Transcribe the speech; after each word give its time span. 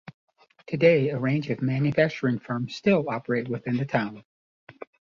Today 0.65 1.09
a 1.11 1.19
range 1.19 1.51
of 1.51 1.61
manufacturing 1.61 2.39
firms 2.39 2.75
still 2.75 3.07
operate 3.07 3.47
within 3.47 3.77
the 3.77 3.85
town. 3.85 4.23